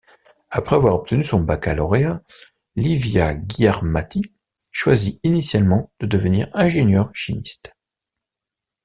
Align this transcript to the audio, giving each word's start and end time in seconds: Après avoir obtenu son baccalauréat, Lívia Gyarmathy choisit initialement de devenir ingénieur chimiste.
Après 0.49 0.77
avoir 0.77 0.95
obtenu 0.95 1.23
son 1.23 1.41
baccalauréat, 1.41 2.23
Lívia 2.75 3.35
Gyarmathy 3.39 4.33
choisit 4.71 5.19
initialement 5.21 5.91
de 5.99 6.07
devenir 6.07 6.49
ingénieur 6.55 7.11
chimiste. 7.13 7.75